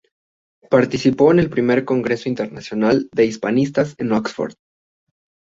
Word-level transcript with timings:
Participó 0.71 1.31
en 1.31 1.37
el 1.37 1.51
Primer 1.51 1.85
Congreso 1.85 2.27
Internacional 2.27 3.07
de 3.13 3.25
Hispanistas 3.25 3.93
en 3.99 4.13
Oxford. 4.13 4.55